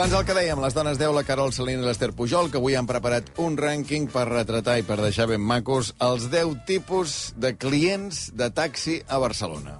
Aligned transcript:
Doncs 0.00 0.14
el 0.16 0.22
que 0.24 0.32
dèiem, 0.32 0.60
les 0.64 0.72
dones 0.72 0.96
10, 0.96 1.10
la 1.12 1.22
Carol 1.28 1.50
Salina 1.52 1.82
i 1.82 1.84
l'Ester 1.84 2.08
Pujol, 2.16 2.46
que 2.48 2.56
avui 2.56 2.72
han 2.72 2.86
preparat 2.88 3.26
un 3.44 3.58
rànquing 3.60 4.06
per 4.08 4.22
retratar 4.30 4.78
i 4.80 4.84
per 4.88 4.96
deixar 4.96 5.26
ben 5.28 5.42
macos 5.44 5.90
els 6.00 6.30
10 6.32 6.54
tipus 6.64 7.16
de 7.36 7.50
clients 7.52 8.30
de 8.32 8.48
taxi 8.48 8.94
a 9.04 9.18
Barcelona. 9.20 9.74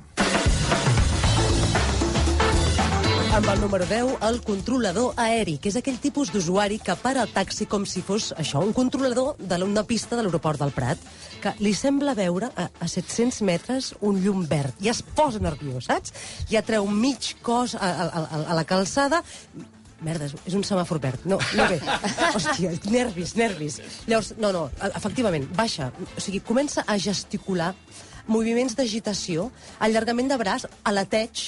Amb 3.39 3.49
el 3.49 3.65
número 3.65 3.89
10, 3.89 4.13
el 4.29 4.39
controlador 4.45 5.17
aeri, 5.17 5.57
que 5.57 5.73
és 5.73 5.81
aquell 5.81 5.97
tipus 6.05 6.35
d'usuari 6.35 6.77
que 6.85 6.99
para 7.01 7.25
el 7.25 7.33
taxi 7.33 7.65
com 7.65 7.89
si 7.89 8.05
fos 8.05 8.35
això, 8.37 8.61
un 8.61 8.77
controlador 8.77 9.41
d'una 9.41 9.87
pista 9.89 10.21
de 10.21 10.29
l'aeroport 10.29 10.61
del 10.61 10.77
Prat, 10.77 11.01
que 11.41 11.57
li 11.65 11.73
sembla 11.73 12.13
veure 12.13 12.53
a, 12.53 12.69
a 12.69 12.93
700 12.93 13.41
metres 13.49 13.95
un 14.05 14.21
llum 14.21 14.45
verd 14.45 14.85
i 14.85 14.93
es 14.93 15.01
posa 15.01 15.41
nerviós, 15.41 15.89
saps? 15.89 16.13
Ja 16.53 16.61
treu 16.61 16.85
mig 16.93 17.39
cos 17.41 17.73
a, 17.73 17.89
a, 17.89 18.09
a, 18.21 18.47
a 18.53 18.61
la 18.61 18.69
calçada 18.69 19.25
Merda, 20.01 20.25
és- 20.25 20.35
és 20.49 20.55
un 20.57 20.63
semàfor 20.65 20.99
verd. 21.01 21.25
No, 21.29 21.37
no 21.57 21.67
bé. 21.69 21.77
Hòstia, 22.35 22.71
nervis, 22.91 23.35
nervis. 23.37 23.81
Llavors, 24.09 24.33
no, 24.41 24.51
no, 24.53 24.63
e- 24.81 24.93
efectivament, 24.97 25.45
baixa. 25.57 25.91
O 26.17 26.21
sigui, 26.21 26.41
comença 26.41 26.85
a 26.87 26.97
gesticular 26.97 27.75
moviments 28.27 28.77
d'agitació, 28.77 29.51
allargament 29.81 30.31
de 30.31 30.39
braç, 30.41 30.67
aleteig. 30.85 31.45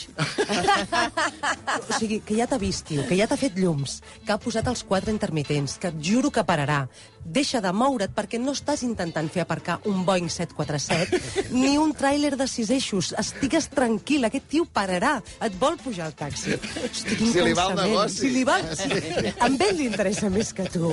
o 1.89 1.99
sigui, 1.99 2.21
que 2.25 2.37
ja 2.39 2.47
t'ha 2.49 2.61
vist, 2.63 2.87
tio, 2.89 3.07
que 3.09 3.19
ja 3.19 3.29
t'ha 3.29 3.39
fet 3.41 3.59
llums, 3.59 4.01
que 4.27 4.35
ha 4.35 4.41
posat 4.43 4.69
els 4.71 4.85
quatre 4.89 5.13
intermitents, 5.15 5.79
que 5.81 5.93
et 5.93 5.99
juro 6.03 6.31
que 6.31 6.45
pararà. 6.47 6.87
Deixa 7.23 7.61
de 7.63 7.71
moure't 7.71 8.11
perquè 8.17 8.41
no 8.43 8.55
estàs 8.57 8.83
intentant 8.83 9.29
fer 9.31 9.45
aparcar 9.45 9.79
un 9.87 10.03
Boeing 10.07 10.31
747 10.33 11.53
ni 11.55 11.77
un 11.79 11.93
tràiler 11.95 12.35
de 12.37 12.49
sis 12.51 12.71
eixos. 12.75 13.13
Estigues 13.19 13.69
tranquil, 13.71 14.27
aquest 14.27 14.49
tio 14.51 14.67
pararà. 14.67 15.21
Et 15.43 15.55
vol 15.61 15.79
pujar 15.79 16.09
al 16.11 16.17
taxi. 16.19 16.59
Hosti, 16.83 17.21
Si 17.23 17.47
li 17.47 17.55
va 17.55 17.69
el 17.71 17.79
negoci. 17.79 18.19
Si 18.25 18.33
li 18.35 18.43
va... 18.49 18.59
Sí. 18.75 18.91
A 19.39 19.47
ell 19.53 19.77
li 19.79 19.87
interessa 19.87 20.31
més 20.33 20.51
que 20.57 20.67
tu. 20.73 20.91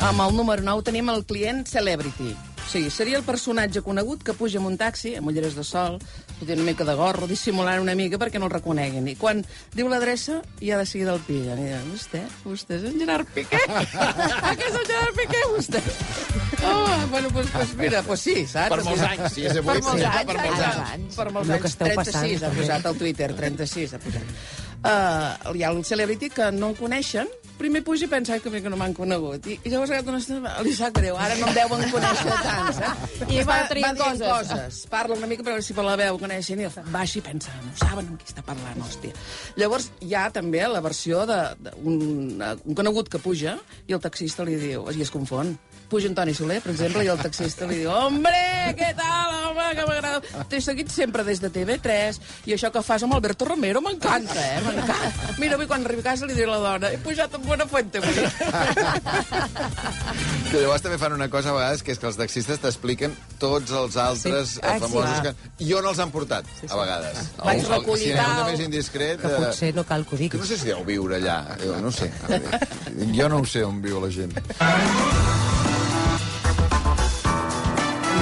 Amb 0.00 0.22
el 0.24 0.36
número 0.36 0.62
9 0.64 0.82
tenim 0.86 1.10
el 1.12 1.26
client 1.28 1.66
Celebrity. 1.68 2.32
O 2.60 2.68
sigui, 2.70 2.90
seria 2.94 3.18
el 3.18 3.24
personatge 3.26 3.82
conegut 3.82 4.22
que 4.24 4.32
puja 4.36 4.60
en 4.60 4.66
un 4.68 4.76
taxi, 4.78 5.16
amb 5.18 5.28
ulleres 5.28 5.56
de 5.58 5.64
sol, 5.66 5.96
fotent 6.38 6.60
una 6.62 6.70
mica 6.70 6.86
de 6.86 6.94
gorro, 6.96 7.26
dissimulant 7.26 7.82
una 7.82 7.96
mica 7.98 8.16
perquè 8.20 8.38
no 8.38 8.46
el 8.46 8.52
reconeguin. 8.54 9.08
I 9.10 9.16
quan 9.18 9.42
diu 9.74 9.90
l'adreça, 9.90 10.38
ja 10.62 10.78
de 10.78 10.86
seguida 10.86 11.16
el 11.16 11.20
pillen. 11.26 11.58
I 11.58 11.66
diuen, 11.66 11.90
vostè, 11.90 12.22
vostè 12.46 12.78
és 12.78 12.86
en 12.92 12.96
Gerard 13.02 13.28
Piqué? 13.34 13.60
que 14.60 14.70
és 14.70 14.78
en 14.78 14.88
Gerard 14.88 15.18
Piqué, 15.18 15.42
vostè? 15.50 15.82
Oh, 16.62 16.96
bueno, 17.10 17.34
doncs 17.34 17.52
pues, 17.58 17.76
mira, 17.82 18.04
pues 18.06 18.24
sí, 18.24 18.38
saps? 18.46 18.72
Per 18.76 18.82
molts 18.86 19.04
anys, 19.10 19.28
si 19.34 19.46
és 19.50 19.58
avui, 19.58 19.74
Per 19.74 19.84
molts 19.90 20.00
sí, 20.00 20.08
anys, 20.14 20.32
per 20.32 20.40
molts 20.40 20.66
anys. 20.94 21.14
Per 21.20 21.30
molts 21.34 21.48
El 21.50 21.54
que 21.56 21.60
anys. 21.60 21.74
esteu 21.74 21.92
36 21.92 22.40
passant, 22.40 22.48
ha 22.48 22.56
posat 22.62 22.90
al 22.92 23.00
Twitter, 23.04 23.32
36 23.44 23.96
ha 23.98 24.04
posat. 24.06 24.34
Uh, 24.80 25.52
hi 25.52 25.60
ha 25.62 25.70
el 25.74 25.82
celebrity 25.84 26.30
que 26.32 26.46
no 26.56 26.70
el 26.72 26.76
coneixen, 26.78 27.28
primer 27.60 27.82
puja 27.84 28.06
i 28.06 28.08
pensa 28.08 28.32
"Ai, 28.32 28.40
que 28.40 28.48
que 28.48 28.70
no 28.72 28.78
m'han 28.80 28.94
conegut. 28.96 29.44
I, 29.46 29.58
I 29.64 29.68
llavors 29.74 29.90
aquesta 29.92 30.16
estona 30.16 30.52
li 30.64 30.72
sap 30.72 30.94
greu, 30.96 31.18
ara 31.20 31.34
no 31.36 31.50
em 31.50 31.54
deuen 31.58 31.82
conèixer 31.92 32.36
tants, 32.46 32.78
eh? 32.80 32.94
I 33.28 33.42
va, 33.44 33.58
va 33.68 33.74
dient 33.74 33.98
coses. 34.00 34.24
coses. 34.24 34.78
Parla 34.88 35.18
una 35.18 35.26
mica 35.28 35.44
per 35.44 35.52
veure 35.52 35.66
si 35.66 35.76
per 35.76 35.84
la 35.84 35.98
veu 36.00 36.16
coneixen 36.18 36.62
i 36.64 36.68
baixa 36.88 37.18
i 37.20 37.22
pensa, 37.26 37.52
no 37.60 37.74
saben 37.76 38.08
amb 38.08 38.22
qui 38.22 38.32
està 38.32 38.40
parlant, 38.46 38.80
hòstia. 38.80 39.12
Llavors 39.60 39.90
hi 40.00 40.14
ha 40.16 40.30
també 40.32 40.64
la 40.66 40.80
versió 40.80 41.26
d'un 41.28 42.40
un 42.40 42.74
conegut 42.74 43.12
que 43.12 43.20
puja 43.20 43.58
i 43.86 43.92
el 43.92 44.00
taxista 44.00 44.48
li 44.48 44.56
diu, 44.56 44.88
i 44.96 45.04
es 45.04 45.12
confon, 45.12 45.58
puja 45.90 46.08
Antoni 46.08 46.32
Soler, 46.34 46.60
per 46.62 46.72
exemple, 46.72 47.02
i 47.04 47.08
el 47.12 47.18
taxista 47.18 47.66
li 47.66 47.80
diu 47.82 47.90
Hombre, 47.90 48.40
què 48.78 48.92
tal, 48.98 49.34
home, 49.50 49.66
que 49.76 49.84
m'agrada. 49.88 50.44
T'he 50.48 50.60
seguit 50.62 50.88
sempre 50.94 51.24
des 51.26 51.40
de 51.42 51.50
TV3 51.52 52.20
i 52.46 52.54
això 52.56 52.70
que 52.72 52.82
fas 52.86 53.02
amb 53.06 53.14
Alberto 53.18 53.44
Romero 53.48 53.82
m'encanta, 53.84 54.38
eh? 54.38 54.60
M'encanta. 54.64 55.34
Mira, 55.42 55.58
avui 55.58 55.66
quan 55.70 55.84
arribi 55.84 56.04
a 56.04 56.10
casa 56.12 56.26
li 56.30 56.34
diré 56.38 56.46
a 56.48 56.54
la 56.54 56.60
dona 56.64 56.92
he 56.94 56.98
pujat 57.02 57.34
amb 57.34 57.44
Buena 57.50 57.66
Fuente 57.66 57.98
avui. 57.98 58.14
Que 60.50 60.58
llavors 60.64 60.82
també 60.82 60.96
fan 60.98 61.12
una 61.14 61.28
cosa 61.30 61.50
a 61.52 61.54
vegades, 61.54 61.82
que 61.86 61.92
és 61.94 61.98
que 62.02 62.08
els 62.10 62.16
taxistes 62.18 62.58
t'expliquen 62.62 63.12
tots 63.42 63.70
els 63.70 63.96
altres 64.00 64.48
Sí. 64.50 64.54
sí. 64.54 64.60
Ah, 64.62 64.74
sí. 64.74 64.80
famosos 64.86 65.18
Ah. 65.18 65.22
que... 65.22 65.34
I 65.66 65.72
on 65.78 65.86
els 65.86 65.98
han 66.02 66.10
portat, 66.10 66.44
a 66.68 66.76
vegades. 66.76 67.18
Vaig 67.38 67.58
El- 67.60 67.64
el- 67.66 67.70
recollir 67.78 68.08
Si 68.10 68.16
tal. 68.16 68.44
més 68.50 68.60
indiscret... 68.64 69.20
Que 69.20 69.26
eh, 69.28 69.36
potser 69.44 69.74
no 69.74 69.84
cal 69.86 70.04
que 70.06 70.14
ho 70.14 70.18
Que 70.18 70.24
diguis. 70.24 70.40
no 70.40 70.46
sé 70.46 70.58
si 70.58 70.66
deu 70.72 70.84
viure 70.84 71.16
allà. 71.20 71.38
Jo 71.62 71.76
no 71.80 71.88
ho 71.88 71.92
sé. 71.92 72.10
Jo 73.20 73.28
no 73.28 73.38
ho 73.40 73.44
sé 73.46 73.62
on 73.64 73.80
viu 73.82 74.00
la 74.02 74.10
gent. 74.10 74.34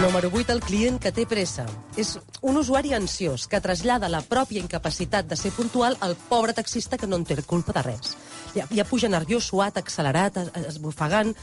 Número 0.01 0.31
8, 0.33 0.53
el 0.53 0.61
client 0.63 1.01
que 1.03 1.11
té 1.13 1.25
pressa. 1.27 1.65
És 1.99 2.15
un 2.47 2.57
usuari 2.57 2.93
ansiós 2.95 3.49
que 3.51 3.59
trasllada 3.61 4.09
la 4.09 4.21
pròpia 4.23 4.63
incapacitat 4.63 5.27
de 5.27 5.37
ser 5.37 5.51
puntual 5.53 5.97
al 6.01 6.15
pobre 6.31 6.55
taxista 6.55 6.97
que 6.97 7.07
no 7.11 7.19
en 7.19 7.25
té 7.27 7.37
culpa 7.43 7.75
de 7.75 7.83
res. 7.83 8.15
Ja, 8.55 8.69
ja 8.71 8.85
puja 8.87 9.11
nerviós, 9.11 9.45
suat, 9.51 9.77
accelerat, 9.77 10.39
es- 10.39 10.53
esbufegant. 10.71 11.35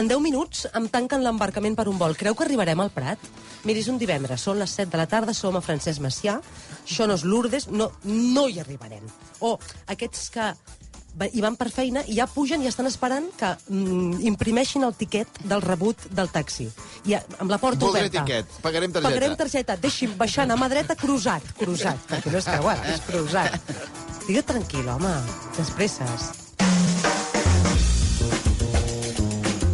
En 0.00 0.08
10 0.08 0.20
minuts 0.20 0.66
em 0.74 0.88
tanquen 0.88 1.22
l'embarcament 1.22 1.76
per 1.76 1.88
un 1.88 1.98
vol. 2.00 2.16
Creu 2.16 2.34
que 2.34 2.44
arribarem 2.44 2.80
al 2.80 2.90
Prat? 2.90 3.18
Miri, 3.64 3.80
és 3.84 3.88
un 3.92 3.98
divendres, 4.00 4.40
són 4.40 4.58
les 4.58 4.70
7 4.70 4.90
de 4.90 4.96
la 4.98 5.06
tarda, 5.06 5.34
som 5.34 5.56
a 5.56 5.60
Francesc 5.60 6.00
Macià, 6.00 6.40
això 6.86 7.06
no 7.06 7.14
és 7.14 7.24
Lourdes, 7.24 7.68
no, 7.68 7.92
no 8.04 8.48
hi 8.48 8.58
arribarem. 8.60 9.04
O 9.40 9.58
aquests 9.86 10.30
que 10.30 10.54
hi 11.32 11.40
van 11.40 11.56
per 11.56 11.70
feina 11.70 12.02
i 12.06 12.14
ja 12.16 12.26
pugen 12.26 12.62
i 12.62 12.68
estan 12.70 12.86
esperant 12.86 13.26
que 13.36 13.50
mm, 13.68 14.20
imprimeixin 14.30 14.84
el 14.86 14.94
tiquet 14.94 15.28
del 15.44 15.60
rebut 15.62 16.06
del 16.10 16.30
taxi. 16.30 16.68
I 17.06 17.14
a- 17.14 17.24
amb 17.38 17.50
la 17.50 17.58
porta 17.58 17.84
Voldré 17.84 18.06
oberta. 18.08 18.24
tiquet, 18.24 18.46
pagarem 18.62 18.92
targeta. 18.92 19.08
Pagarem 19.14 19.36
targeta. 19.36 19.76
Deixi'm 19.76 20.16
baixar 20.18 20.48
a 20.50 20.56
mà 20.56 20.68
dreta, 20.68 20.94
cruzat, 20.96 21.42
cruzat. 21.58 21.98
Perquè 22.08 22.30
no 22.32 22.38
és 22.38 22.44
creuat, 22.44 22.86
és 22.94 23.00
cruzat. 23.06 23.60
Digue 24.26 24.42
tranquil, 24.42 24.88
home, 24.88 25.14
despresses. 25.58 26.49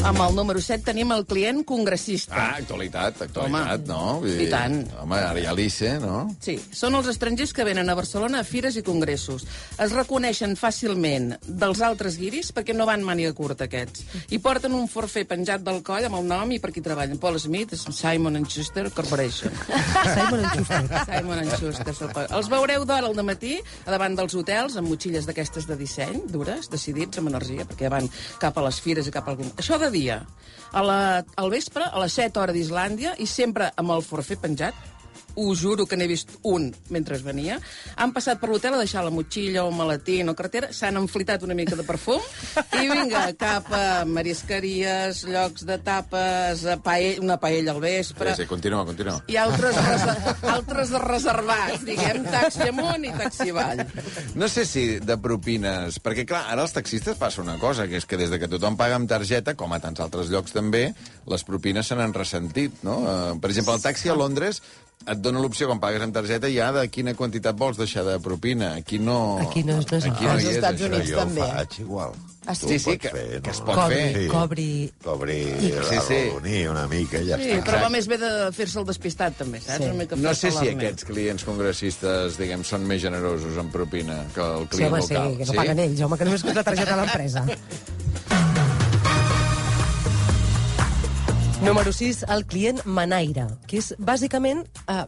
Amb 0.07 0.21
el 0.23 0.37
número 0.39 0.61
7 0.63 0.85
tenim 0.87 1.11
el 1.11 1.25
client 1.27 1.65
congressista. 1.67 2.37
Ah, 2.39 2.61
actualitat, 2.61 3.17
actualitat, 3.25 3.81
Home, 3.83 3.89
no? 3.89 4.21
Vull 4.23 4.43
i 4.45 4.47
tant. 4.47 4.77
Home, 5.03 5.17
ara 5.19 5.41
hi 5.43 5.47
ha 5.51 5.55
l'ICE, 5.59 5.97
no? 5.99 6.21
Sí, 6.45 6.55
són 6.71 6.95
els 6.95 7.09
estrangers 7.11 7.51
que 7.51 7.65
venen 7.67 7.91
a 7.91 7.97
Barcelona 7.99 8.45
a 8.45 8.47
fires 8.47 8.79
i 8.79 8.85
congressos. 8.87 9.43
Es 9.83 9.95
reconeixen 9.97 10.55
fàcilment 10.61 11.33
dels 11.43 11.83
altres 11.83 12.21
guiris 12.21 12.53
perquè 12.55 12.77
no 12.77 12.87
van 12.87 13.03
màniga 13.03 13.33
curta, 13.35 13.67
aquests. 13.67 14.05
I 14.31 14.39
porten 14.45 14.77
un 14.79 14.87
forfè 14.87 15.25
penjat 15.27 15.65
del 15.67 15.83
coll 15.83 16.07
amb 16.07 16.21
el 16.21 16.31
nom 16.31 16.55
i 16.55 16.61
per 16.63 16.71
qui 16.71 16.85
treballen. 16.87 17.19
Paul 17.19 17.41
Smith, 17.43 17.75
Simon 17.75 18.39
Schuster 18.47 18.87
Corporation. 18.95 19.59
Simon 20.15 20.47
Schuster. 20.53 21.03
Simon 21.11 21.53
Schuster. 21.57 21.97
Els 22.29 22.53
veureu 22.55 22.87
d'hora 22.87 23.11
al 23.11 23.27
matí 23.27 23.57
davant 23.91 24.15
dels 24.15 24.39
hotels 24.39 24.79
amb 24.79 24.87
motxilles 24.95 25.27
d'aquestes 25.27 25.67
de 25.67 25.75
disseny, 25.83 26.23
dures, 26.31 26.71
decidits 26.71 27.19
amb 27.19 27.35
energia, 27.35 27.67
perquè 27.67 27.91
van 27.91 28.07
cap 28.39 28.55
a 28.55 28.69
les 28.71 28.79
fires 28.87 29.11
i 29.11 29.19
cap 29.19 29.35
al... 29.35 29.43
Això 29.59 29.83
de 29.83 29.96
dia. 29.97 30.21
A 30.77 30.83
la, 30.85 30.99
al 31.41 31.51
vespre, 31.53 31.87
a 31.89 32.03
les 32.03 32.17
7 32.21 32.43
hores 32.43 32.57
d'Islàndia, 32.57 33.17
i 33.19 33.27
sempre 33.31 33.71
amb 33.81 33.97
el 33.97 34.05
forfè 34.05 34.37
penjat, 34.43 34.77
us 35.37 35.61
juro 35.61 35.87
que 35.87 35.97
n'he 35.97 36.09
vist 36.11 36.33
un 36.43 36.71
mentre 36.91 37.17
venia, 37.25 37.59
han 37.97 38.13
passat 38.17 38.41
per 38.41 38.51
l'hotel 38.51 38.77
a 38.77 38.81
deixar 38.81 39.05
la 39.05 39.13
motxilla 39.15 39.65
o 39.65 39.71
maletí 39.75 40.21
o 40.27 40.35
cartera, 40.37 40.73
s'han 40.73 40.99
enflitat 41.01 41.45
una 41.47 41.55
mica 41.55 41.77
de 41.77 41.85
perfum 41.87 42.23
i 42.81 42.89
vinga, 42.89 43.23
cap 43.39 43.69
a 43.73 44.05
marisqueries, 44.09 45.25
llocs 45.29 45.67
de 45.69 45.79
tapes, 45.85 46.65
a 46.67 46.77
paella, 46.83 47.23
una 47.25 47.39
paella 47.41 47.73
al 47.75 47.81
vespre... 47.81 48.35
Sí, 48.35 48.45
sí, 48.45 48.49
continua, 48.51 48.85
continua. 48.89 49.19
I 49.33 49.39
altres, 49.41 49.77
altres 50.57 50.95
reservats, 51.03 51.85
diguem, 51.87 52.25
taxi 52.31 52.69
amunt 52.71 53.07
i 53.07 53.13
taxi 53.17 53.51
avall. 53.55 53.85
No 54.39 54.51
sé 54.53 54.67
si 54.69 54.87
de 55.03 55.19
propines... 55.23 56.01
Perquè, 56.07 56.27
clar, 56.29 56.45
ara 56.53 56.67
els 56.67 56.75
taxistes 56.77 57.19
passa 57.19 57.43
una 57.43 57.59
cosa, 57.63 57.89
que 57.91 58.01
és 58.01 58.09
que 58.09 58.19
des 58.21 58.33
de 58.33 58.41
que 58.43 58.51
tothom 58.51 58.79
paga 58.79 58.99
amb 59.01 59.11
targeta, 59.11 59.57
com 59.59 59.73
a 59.73 59.81
tants 59.83 60.03
altres 60.05 60.31
llocs 60.33 60.55
també, 60.55 60.89
les 61.27 61.47
propines 61.47 61.87
se 61.87 61.99
n'han 61.99 62.15
ressentit, 62.15 62.83
no? 62.87 62.99
Uh, 63.03 63.39
per 63.43 63.51
exemple, 63.53 63.77
el 63.77 63.85
taxi 63.85 64.13
a 64.13 64.19
Londres 64.19 64.63
et 65.07 65.19
dona 65.23 65.39
l'opció, 65.43 65.69
quan 65.71 65.79
pagues 65.83 66.03
amb 66.03 66.15
targeta, 66.17 66.49
ja 66.51 66.73
de 66.75 66.87
quina 66.91 67.13
quantitat 67.15 67.55
vols 67.59 67.77
deixar 67.79 68.03
de 68.05 68.17
propina. 68.21 68.73
Aquí 68.81 68.99
no... 68.99 69.39
Aquí 69.43 69.63
no- 69.63 69.77
no 69.77 69.97
és 69.99 70.07
aquí 70.09 70.25
no 70.25 70.33
Als 70.33 70.43
hi 70.43 70.49
és, 70.49 70.57
Estats 70.57 70.81
això. 70.81 70.89
Units 70.91 71.11
jo 71.13 71.19
també. 71.21 71.43
ho 71.43 71.51
faig 71.53 71.77
igual. 71.85 72.17
Ah, 72.47 72.55
Tu 72.55 72.69
sí, 72.69 72.79
sí, 72.79 72.91
pots 72.93 73.03
que- 73.03 73.11
fer, 73.11 73.41
que 73.43 73.51
es 73.51 73.59
no? 73.61 73.65
pot 73.67 73.75
Cobri, 73.75 73.97
fer. 73.97 74.15
Sí. 74.23 74.27
cobri... 74.31 74.67
Cobri, 75.03 75.39
Sí, 75.61 75.71
sí, 75.91 75.97
sí. 76.07 76.15
arrodonir 76.15 76.69
una 76.71 76.87
mica 76.87 77.19
i 77.23 77.27
ja 77.29 77.37
Sí, 77.39 77.49
està. 77.51 77.65
però 77.67 77.81
va 77.83 77.89
més 77.91 78.07
bé 78.07 78.19
de 78.23 78.31
fer-se 78.55 78.79
el 78.79 78.87
despistat, 78.87 79.37
també, 79.39 79.61
saps? 79.61 79.79
Sí. 79.83 79.89
Una 79.91 79.95
mica 80.03 80.17
No 80.17 80.35
sé 80.35 80.51
si 80.55 80.69
aquests 80.71 81.05
clients 81.11 81.45
congressistes, 81.45 82.39
diguem, 82.39 82.63
són 82.65 82.87
més 82.87 83.03
generosos 83.03 83.59
en 83.59 83.71
propina 83.75 84.25
que 84.35 84.41
el 84.47 84.63
Sí, 84.71 84.77
client 84.77 84.93
home, 84.95 85.03
sí, 85.03 85.15
local. 85.15 85.37
que 85.39 85.45
no 85.51 85.53
paguen 85.59 85.79
ells, 85.89 86.01
home, 86.07 86.19
que 86.19 86.25
només 86.31 86.45
és 86.45 86.55
la 86.55 86.63
targeta 86.71 86.95
de 86.97 87.01
l'empresa. 87.03 87.47
Número 91.67 91.93
6, 91.93 92.27
el 92.31 92.47
client 92.47 92.79
manaire, 92.87 93.49
que 93.67 93.81
és 93.81 93.89
bàsicament 93.99 94.61
eh, 94.87 95.01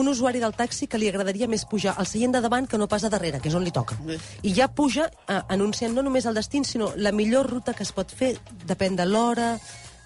un 0.00 0.08
usuari 0.08 0.40
del 0.40 0.54
taxi 0.56 0.86
que 0.88 0.96
li 0.96 1.10
agradaria 1.10 1.44
més 1.44 1.66
pujar 1.68 1.92
al 2.00 2.08
seient 2.08 2.32
de 2.32 2.40
davant 2.40 2.64
que 2.64 2.80
no 2.80 2.88
pas 2.88 3.04
a 3.04 3.10
darrere, 3.12 3.36
que 3.36 3.50
és 3.50 3.56
on 3.58 3.66
li 3.66 3.72
toca. 3.74 3.98
I 4.40 4.54
ja 4.56 4.70
puja 4.72 5.10
eh, 5.10 5.42
anunciant 5.52 5.92
no 5.92 6.00
només 6.06 6.24
el 6.24 6.40
destí, 6.40 6.62
sinó 6.64 6.94
la 6.96 7.12
millor 7.12 7.50
ruta 7.52 7.76
que 7.76 7.84
es 7.84 7.92
pot 7.92 8.08
fer, 8.08 8.32
depèn 8.64 8.96
de 8.96 9.04
l'hora, 9.04 9.58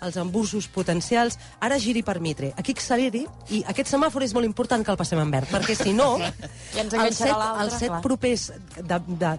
els 0.05 0.17
embussos 0.21 0.69
potencials, 0.73 1.39
ara 1.61 1.79
giri 1.79 2.03
per 2.07 2.19
Mitre, 2.21 2.53
aquí 2.57 2.75
acceleri, 2.77 3.25
i 3.51 3.63
aquest 3.67 3.91
semàfor 3.93 4.23
és 4.27 4.35
molt 4.37 4.47
important 4.47 4.85
que 4.85 4.93
el 4.95 4.99
passem 5.01 5.19
en 5.23 5.31
verd, 5.33 5.51
perquè 5.51 5.77
si 5.79 5.93
no, 5.97 6.17
Ja 6.75 6.83
ens 6.85 6.93
els 6.93 6.95
enganxarà 6.95 7.35
set, 7.49 7.63
els 7.65 7.79
set 7.81 7.89
clar. 7.93 8.01
propers 8.05 8.49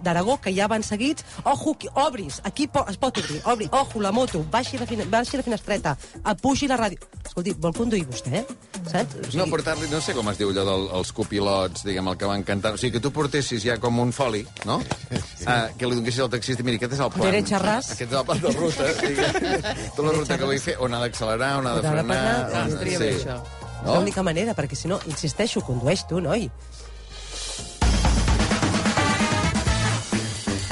d'Aragó, 0.03 0.39
que 0.41 0.53
ja 0.55 0.67
van 0.71 0.83
seguits, 0.83 1.25
ojo, 1.45 1.75
obris, 2.03 2.41
aquí 2.43 2.67
po 2.67 2.85
es 2.89 2.97
pot 2.97 3.17
obrir, 3.21 3.41
obri, 3.45 3.69
ojo, 3.71 4.01
la 4.01 4.11
moto, 4.11 4.43
baixi 4.51 4.79
la, 4.79 4.87
fina 4.89 5.05
baixi 5.09 5.37
la 5.39 5.45
finestreta, 5.45 5.95
apugi 6.23 6.67
la 6.67 6.77
ràdio. 6.79 6.99
Escolti, 7.25 7.53
vol 7.61 7.73
conduir 7.77 8.05
vostè, 8.09 8.43
saps? 8.89 9.19
O 9.33 9.37
No, 9.39 9.45
portar-li, 9.51 9.87
no 9.91 10.01
sé 10.03 10.15
com 10.17 10.27
es 10.31 10.39
diu 10.39 10.49
allò 10.51 10.65
dels 10.89 11.11
copilots, 11.15 11.83
diguem, 11.87 12.07
el 12.11 12.17
que 12.19 12.27
van 12.27 12.43
cantar. 12.43 12.73
O 12.75 12.79
sigui, 12.81 12.97
que 12.97 13.03
tu 13.03 13.11
portessis 13.15 13.63
ja 13.63 13.77
com 13.79 13.99
un 14.01 14.11
foli, 14.15 14.41
no? 14.67 14.79
Ah, 15.47 15.69
que 15.77 15.87
li 15.87 15.95
donessis 15.95 16.19
al 16.19 16.29
taxista, 16.33 16.63
miri, 16.67 16.75
aquest 16.81 16.93
és 16.97 16.99
el 17.05 17.11
plan. 17.13 17.29
Derecha 17.29 17.59
ras. 17.63 17.91
Aquest 17.95 18.11
és 18.11 18.17
el 18.19 18.25
plan 18.27 18.41
de 18.43 18.51
ruta. 18.57 18.89
diguem. 18.99 19.39
Tota 19.95 20.07
la 20.09 20.15
ruta 20.17 20.37
que 20.37 20.49
vull 20.49 20.59
fer, 20.59 20.75
on 20.83 20.93
ha 20.93 20.99
d'accelerar, 21.05 21.51
on 21.61 21.67
ha 21.69 21.75
de 21.77 21.85
frenar... 21.87 22.19
Ah, 22.51 22.65
on- 22.65 22.75
bé, 22.83 23.13
això. 23.15 23.37
És 23.79 23.93
l'única 23.95 24.23
manera, 24.27 24.53
perquè 24.57 24.75
si 24.75 24.89
no, 24.91 24.99
insisteixo, 25.07 25.61
condueix 25.63 26.03
tu, 26.09 26.19
noi. 26.19 26.49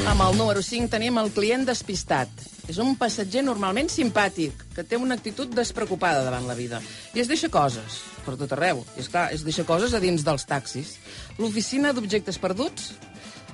Amb 0.08 0.22
el 0.24 0.38
número 0.40 0.62
5 0.64 0.90
tenim 0.92 1.18
el 1.20 1.32
client 1.36 1.66
despistat. 1.68 2.30
És 2.68 2.80
un 2.84 2.98
passatger 3.00 3.46
normalment 3.48 3.88
simpàtic, 3.92 4.52
que 4.76 4.84
té 4.84 4.98
una 5.00 5.16
actitud 5.16 5.52
despreocupada 5.56 6.24
davant 6.26 6.48
la 6.50 6.56
vida. 6.58 6.82
I 7.16 7.22
es 7.24 7.30
deixa 7.32 7.48
coses 7.52 8.02
per 8.26 8.36
tot 8.36 8.52
arreu. 8.58 8.82
I 8.98 9.04
és 9.06 9.08
clar, 9.12 9.30
es 9.36 9.46
deixa 9.48 9.64
coses 9.64 9.94
a 9.96 10.02
dins 10.04 10.26
dels 10.28 10.44
taxis. 10.48 10.98
L'oficina 11.40 11.94
d'objectes 11.96 12.40
perduts 12.44 12.90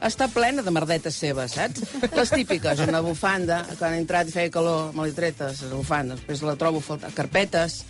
està 0.01 0.29
plena 0.31 0.63
de 0.65 0.71
merdetes 0.73 1.17
seves, 1.19 1.57
saps? 1.57 1.83
Les 2.15 2.31
típiques, 2.33 2.79
una 2.87 3.01
bufanda, 3.05 3.63
quan 3.79 3.93
he 3.93 4.01
entrat 4.01 4.31
i 4.31 4.35
feia 4.35 4.53
calor, 4.53 4.93
me 4.95 5.05
l'he 5.07 5.17
treta, 5.17 5.51
la 5.69 5.75
bufanda, 5.75 6.17
després 6.17 6.41
la 6.47 6.55
trobo 6.59 6.81
faltar, 6.83 7.11
carpetes, 7.15 7.83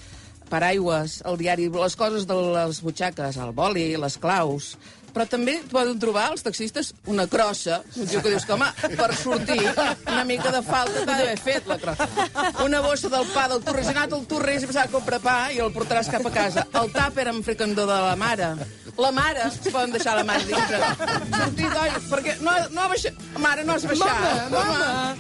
paraigües, 0.49 1.21
el 1.25 1.39
diari, 1.39 1.69
les 1.69 1.95
coses 1.95 2.27
de 2.29 2.35
les 2.57 2.81
butxaques, 2.83 3.37
el 3.37 3.55
boli, 3.55 3.93
les 3.97 4.17
claus... 4.17 4.75
Però 5.13 5.27
també 5.29 5.59
poden 5.69 5.99
trobar 6.01 6.23
els 6.31 6.41
taxistes 6.41 6.87
una 7.05 7.27
crossa, 7.29 7.83
un 8.01 8.07
tio 8.09 8.17
que 8.25 8.31
dius 8.33 8.47
que, 8.49 8.55
home, 8.55 8.65
per 8.97 9.11
sortir 9.13 9.59
una 9.61 10.23
mica 10.25 10.49
de 10.49 10.63
falta 10.65 11.03
t'ha 11.03 11.19
d'haver 11.19 11.35
fet 11.37 11.69
la 11.69 11.77
crossa. 11.77 12.07
Una 12.65 12.81
bossa 12.81 13.11
del 13.13 13.29
pa 13.29 13.43
del 13.51 13.61
torre, 13.61 13.83
si 13.85 13.93
ha 13.93 13.93
anat 13.93 14.15
al 14.17 14.25
torre 14.25 14.55
i 14.55 14.63
s'ha 14.63 14.71
passat 14.71 14.89
a 14.89 14.93
comprar 14.95 15.19
pa 15.21 15.35
i 15.53 15.61
el 15.61 15.69
portaràs 15.75 16.09
cap 16.09 16.25
a 16.25 16.33
casa. 16.33 16.65
El 16.81 16.89
tàper 16.97 17.27
amb 17.29 17.45
fricandó 17.45 17.85
de 17.85 17.99
la 18.07 18.15
mare. 18.17 18.55
La 18.97 19.09
mare, 19.11 19.47
es 19.47 19.57
poden 19.71 19.93
deixar 19.95 20.13
la 20.19 20.23
mare 20.27 20.45
dintre. 20.45 20.79
Sortir, 21.33 21.69
oi, 21.81 21.93
perquè 22.11 22.35
no, 22.45 22.53
no 22.75 22.83
ha 22.83 22.89
baixat... 22.91 23.23
Mare, 23.41 23.65
no 23.65 23.73
has 23.73 23.87
baixat. 23.89 24.51
Mama, 24.53 24.67
mama. 24.69 25.15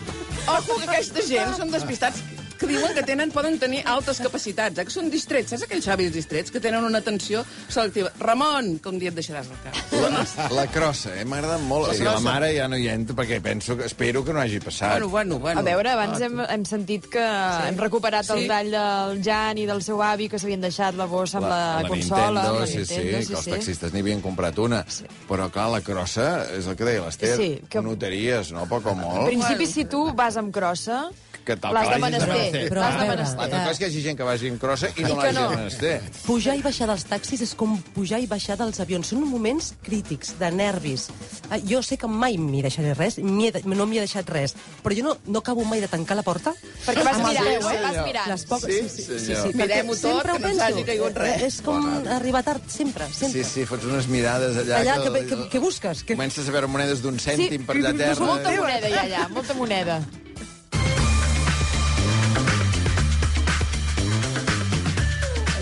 Ojo 0.53 0.77
que 0.77 0.89
aquesta 0.91 1.23
gent 1.25 1.55
són 1.57 1.71
despistats 1.73 2.21
que 2.63 2.71
diuen 2.71 2.93
que 2.95 3.03
tenen, 3.03 3.31
poden 3.35 3.59
tenir 3.59 3.83
altes 3.89 4.19
capacitats, 4.23 4.79
eh? 4.79 4.85
que 4.87 4.93
són 4.93 5.09
distrets. 5.13 5.51
Saps 5.53 5.65
aquells 5.67 5.87
avis 5.91 6.11
distrets 6.15 6.51
que 6.53 6.61
tenen 6.63 6.83
una 6.87 7.01
atenció 7.03 7.43
selectiva? 7.67 8.11
Ramon, 8.19 8.77
que 8.79 8.89
un 8.89 8.99
dia 9.01 9.11
et 9.11 9.17
deixaràs 9.17 9.49
al 9.51 9.59
cap. 9.65 9.77
La, 10.03 10.23
la 10.55 10.65
crossa, 10.71 11.13
eh? 11.19 11.25
M'ha 11.27 11.39
agradat 11.41 11.61
molt. 11.67 11.89
O 11.91 11.93
sigui, 11.93 12.07
la 12.09 12.19
mare 12.23 12.53
ja 12.55 12.67
no 12.71 12.79
hi 12.79 12.87
entra, 12.91 13.15
perquè 13.19 13.41
penso 13.43 13.75
que, 13.77 13.85
espero 13.89 14.23
que 14.25 14.33
no 14.33 14.41
hagi 14.41 14.59
passat. 14.63 14.95
Bueno, 14.95 15.09
bueno, 15.09 15.39
bueno. 15.43 15.59
A 15.59 15.63
veure, 15.67 15.91
abans 15.93 16.21
hem, 16.23 16.39
hem 16.47 16.65
sentit 16.69 17.07
que 17.11 17.23
sí. 17.23 17.67
hem 17.69 17.77
recuperat 17.81 18.29
el 18.33 18.43
Sí. 18.43 18.47
tall 18.49 18.71
del 18.73 19.21
Jan 19.23 19.57
i 19.61 19.65
del 19.69 19.81
seu 19.85 20.01
avi 20.03 20.29
que 20.29 20.39
s'havien 20.39 20.61
deixat 20.63 20.95
la 20.99 21.05
bossa 21.09 21.37
amb 21.39 21.47
la, 21.51 21.61
la 21.83 21.89
consola. 21.89 22.31
Nintendo, 22.31 22.47
amb 22.53 22.59
la 22.63 22.67
sí, 22.67 22.77
Nintendo, 22.81 23.19
sí, 23.21 23.27
que 23.27 23.37
els 23.39 23.49
taxistes 23.57 23.93
n'hi 23.93 23.99
havien 24.05 24.21
comprat 24.23 24.57
una. 24.59 24.83
Sí. 24.87 25.05
Però, 25.29 25.49
clar, 25.53 25.69
la 25.73 25.81
crossa, 25.85 26.27
és 26.57 26.67
el 26.67 26.75
que 26.79 26.87
deia 26.87 27.03
l'Ester, 27.05 27.35
Sí, 27.37 27.49
que- 27.69 27.81
notaries, 27.83 28.51
no? 28.55 28.65
Poc 28.69 28.85
o 28.87 28.91
En 28.95 28.99
molt. 29.03 29.25
principi, 29.27 29.65
si 29.67 29.85
tu 29.85 30.05
vas 30.15 30.37
amb 30.37 30.53
crossa, 30.53 31.09
Que 31.43 31.57
tal 31.59 31.73
l'has 31.75 31.87
que 31.89 31.95
de 31.95 31.99
menester. 31.99 32.61
Però, 32.71 32.79
L'has 32.81 32.99
de 33.01 33.07
menester. 33.09 33.37
L'altra 33.39 33.59
cosa 33.59 33.71
és 33.73 33.79
que 33.79 33.85
hi 33.85 33.89
hagi 33.89 34.01
gent 34.05 34.17
que 34.19 34.23
vagi 34.27 34.49
amb 34.53 34.61
crossa 34.61 34.89
i 34.95 35.03
no 35.03 35.15
l'hagi 35.17 35.35
no. 35.35 35.49
de 35.49 35.55
menester. 35.57 35.93
Pujar 36.23 36.55
i 36.55 36.61
baixar 36.63 36.87
dels 36.87 37.03
taxis 37.09 37.41
és 37.43 37.53
com 37.59 37.73
pujar 37.95 38.21
i 38.23 38.27
baixar 38.31 38.55
dels 38.61 38.79
avions. 38.79 39.09
Són 39.11 39.25
moments 39.27 39.73
crítics, 39.83 40.35
de 40.39 40.51
nervis. 40.55 41.09
Ah, 41.49 41.59
Jo 41.59 41.81
sé 41.83 41.97
que 41.99 42.07
mai 42.07 42.37
m'hi 42.39 42.61
deixaré 42.63 42.93
res, 42.95 43.17
no 43.19 43.85
m'hi 43.85 43.99
he 43.99 44.05
deixat 44.05 44.29
res, 44.31 44.55
però 44.83 44.95
jo 44.95 45.03
no, 45.09 45.17
no 45.27 45.39
acabo 45.43 45.65
mai 45.67 45.81
de 45.83 45.87
tancar 45.91 46.15
la 46.15 46.23
porta. 46.23 46.53
perquè 46.85 47.03
vas 47.03 47.19
mirant, 47.19 47.47
eh? 47.51 47.59
Vas 47.61 47.99
mirant. 48.07 48.31
Les 48.31 48.45
poques... 48.45 48.71
Sí, 48.73 48.89
sí, 48.89 49.03
sí, 49.03 49.19
senyor. 49.19 49.43
sí, 49.43 49.51
sí, 49.51 49.57
Mirem-ho 49.57 49.95
tot, 49.99 50.21
que 50.23 50.27
no 50.27 50.35
ens 50.35 50.47
penso. 50.47 50.63
hagi 50.63 50.83
caigut 50.87 51.17
res. 51.17 51.35
Eh, 51.41 51.45
És 51.51 51.61
com 51.61 51.87
arribar 52.07 52.43
tard, 52.43 52.63
sempre, 52.71 53.07
sempre. 53.11 53.43
Sí, 53.43 53.49
sí, 53.59 53.65
fots 53.67 53.85
unes 53.85 54.07
mirades 54.07 54.57
allà... 54.63 54.79
Allà, 54.79 54.97
que, 55.03 55.25
que, 55.27 55.49
que 55.49 55.59
busques? 55.59 56.03
Que... 56.07 56.15
Comences 56.15 56.47
a 56.47 56.55
veure 56.55 56.67
monedes 56.71 57.03
d'un 57.03 57.19
cèntim 57.19 57.65
per 57.67 57.75
allà 57.77 57.91
a 57.91 57.99
terra. 57.99 58.25
Molta 58.25 58.51
moneda 58.55 58.87
hi 58.89 58.93
ha 58.97 59.03
allà, 59.07 59.27
molta 59.35 59.53
moneda. 59.59 59.99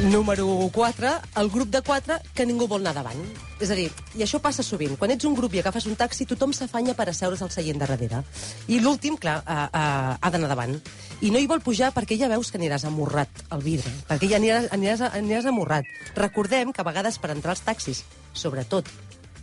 Número 0.01 0.47
4, 0.73 1.09
el 1.35 1.49
grup 1.51 1.69
de 1.69 1.81
4 1.83 2.15
que 2.33 2.45
ningú 2.49 2.65
vol 2.65 2.81
anar 2.81 2.95
davant. 2.95 3.19
És 3.61 3.69
a 3.69 3.75
dir, 3.77 3.91
i 4.17 4.23
això 4.25 4.39
passa 4.41 4.63
sovint. 4.65 4.95
Quan 4.97 5.13
ets 5.13 5.27
un 5.29 5.35
grup 5.37 5.53
i 5.53 5.61
agafes 5.61 5.85
un 5.85 5.93
taxi, 5.99 6.25
tothom 6.25 6.55
s'afanya 6.57 6.95
per 6.97 7.05
asseure's 7.11 7.43
al 7.45 7.51
seient 7.53 7.77
de 7.77 7.85
darrere. 7.85 8.23
I 8.65 8.79
l'últim, 8.81 9.19
clar, 9.21 9.37
ha, 9.45 9.67
ha, 9.69 9.83
ha 10.17 10.31
d'anar 10.33 10.49
davant. 10.49 10.73
I 11.21 11.29
no 11.29 11.37
hi 11.37 11.45
vol 11.45 11.61
pujar 11.61 11.91
perquè 11.93 12.17
ja 12.17 12.31
veus 12.33 12.49
que 12.49 12.57
aniràs 12.57 12.87
amorrat 12.89 13.45
al 13.53 13.61
vidre, 13.61 13.93
perquè 14.09 14.31
ja 14.31 14.41
aniràs, 14.41 14.71
aniràs, 14.73 15.05
aniràs 15.11 15.51
amorrat. 15.53 15.85
Recordem 16.17 16.73
que 16.73 16.81
a 16.81 16.89
vegades 16.89 17.21
per 17.21 17.35
entrar 17.35 17.53
als 17.53 17.61
taxis, 17.69 18.01
sobretot 18.33 18.89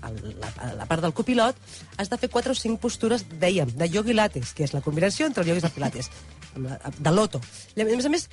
el, 0.02 0.18
la, 0.42 0.50
la 0.74 0.90
part 0.90 1.06
del 1.06 1.14
copilot, 1.14 1.54
has 2.02 2.10
de 2.10 2.18
fer 2.18 2.34
quatre 2.34 2.54
o 2.54 2.58
cinc 2.58 2.82
postures, 2.82 3.28
dèiem, 3.38 3.70
de 3.78 3.86
yogi 3.94 4.18
lattes, 4.18 4.56
que 4.58 4.66
és 4.66 4.74
la 4.74 4.82
combinació 4.82 5.30
entre 5.30 5.46
el 5.46 5.54
yogi 5.54 5.62
i 5.62 5.70
el 5.70 5.74
pilates, 5.78 6.10
de 6.98 7.12
loto. 7.14 7.38
A 7.78 7.86
més 7.86 8.06
a 8.06 8.10
més, 8.10 8.26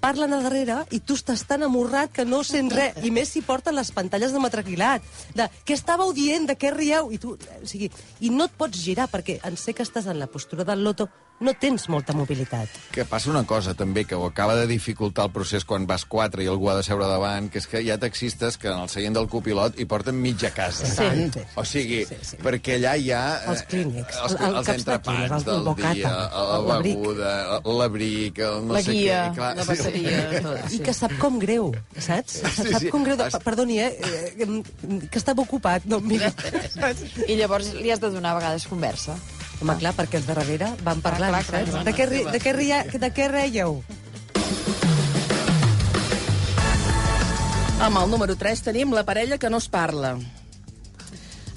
parlen 0.00 0.34
a 0.36 0.40
darrere 0.44 0.80
i 0.94 1.00
tu 1.00 1.16
estàs 1.18 1.44
tan 1.48 1.64
amorrat 1.66 2.12
que 2.12 2.26
no 2.28 2.42
sents 2.46 2.74
res. 2.74 2.98
I 3.04 3.12
més 3.14 3.32
si 3.32 3.42
porten 3.46 3.76
les 3.76 3.90
pantalles 3.94 4.34
de 4.34 4.42
matraquilat. 4.42 5.04
De 5.36 5.48
què 5.66 5.76
estàveu 5.76 6.12
dient, 6.16 6.46
de 6.48 6.56
què 6.58 6.72
rieu? 6.74 7.12
I 7.12 7.20
tu, 7.22 7.36
o 7.36 7.68
sigui, 7.68 7.90
i 8.20 8.30
no 8.30 8.48
et 8.48 8.56
pots 8.58 8.78
girar 8.78 9.08
perquè 9.12 9.40
en 9.46 9.58
sé 9.60 9.74
que 9.76 9.86
estàs 9.86 10.08
en 10.10 10.20
la 10.20 10.30
postura 10.30 10.66
del 10.68 10.84
loto, 10.84 11.08
no 11.40 11.52
tens 11.60 11.88
molta 11.92 12.14
mobilitat. 12.16 12.68
Que 12.94 13.04
passa 13.04 13.28
una 13.30 13.42
cosa, 13.44 13.74
també, 13.76 14.06
que 14.08 14.14
ho 14.16 14.24
acaba 14.26 14.54
de 14.56 14.66
dificultar 14.66 15.26
el 15.28 15.32
procés 15.34 15.64
quan 15.68 15.84
vas 15.86 16.04
quatre 16.08 16.42
i 16.44 16.48
algú 16.48 16.70
ha 16.70 16.76
de 16.78 16.82
seure 16.86 17.04
davant, 17.10 17.50
que 17.52 17.58
és 17.60 17.66
que 17.68 17.82
hi 17.84 17.90
ha 17.92 17.98
taxistes 18.00 18.56
que 18.56 18.70
en 18.72 18.78
el 18.80 18.88
seient 18.88 19.14
del 19.18 19.28
copilot 19.28 19.76
hi 19.78 19.84
porten 19.84 20.16
mitja 20.20 20.50
casa. 20.56 20.86
Sí, 20.88 21.28
sí, 21.34 21.42
O 21.56 21.64
sigui, 21.68 22.04
sí, 22.08 22.16
sí. 22.22 22.38
perquè 22.42 22.78
allà 22.78 22.94
hi 22.96 23.10
ha... 23.12 23.20
eh, 23.42 23.50
Els 23.52 23.62
clínics, 23.68 24.16
els, 24.22 24.36
el- 24.38 24.46
el 24.48 24.56
els 24.62 24.66
de 24.70 24.74
entrepans 24.80 25.32
el 25.36 25.44
del 25.50 25.62
bocata, 25.68 25.92
dia, 25.94 26.14
la 26.70 26.78
beguda, 26.80 27.34
l'abric, 27.64 28.38
el 28.38 28.66
no 28.66 28.72
La 28.78 28.82
sé 28.82 28.92
guia, 28.96 29.20
què. 29.28 29.34
Clar, 29.36 29.52
La 29.60 29.64
passeria, 29.68 30.24
tot. 30.42 30.72
I 30.72 30.80
que 30.88 30.94
sap 30.96 31.16
com 31.20 31.38
greu, 31.42 31.70
saps? 31.98 32.40
Sí, 32.56 32.68
sap 32.72 32.80
sí. 32.86 32.88
com 32.92 33.04
greu. 33.04 33.16
De, 33.20 33.28
perdoni, 33.44 33.78
eh? 33.80 33.92
eh, 34.00 34.62
Que 35.10 35.18
estava 35.20 35.42
ocupat. 35.44 35.84
No, 35.84 36.00
mira. 36.00 36.32
I 37.28 37.36
llavors 37.36 37.72
li 37.76 37.90
has 37.92 38.00
de 38.00 38.10
donar 38.10 38.32
a 38.34 38.38
vegades 38.40 38.66
conversa. 38.70 39.16
Home, 39.60 39.76
clar, 39.80 39.94
perquè 39.96 40.18
els 40.20 40.26
de 40.28 40.34
darrere 40.36 40.68
van 40.84 41.00
parlant, 41.04 41.32
clar, 41.32 41.44
clar, 41.48 41.62
saps? 41.70 41.84
De 41.86 41.94
què, 41.96 42.06
ri- 42.10 42.24
de 42.28 42.40
què, 42.44 42.52
ria, 42.56 42.82
de 42.92 43.08
què 43.16 43.28
reieu? 43.32 43.78
Amb 47.86 48.00
el 48.00 48.10
número 48.10 48.34
3 48.40 48.62
tenim 48.70 48.92
la 48.96 49.04
parella 49.04 49.38
que 49.38 49.50
no 49.52 49.58
es 49.62 49.68
parla. 49.68 50.16